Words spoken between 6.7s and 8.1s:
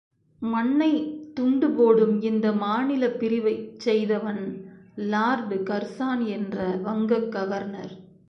வங்கக் கவர்னர்.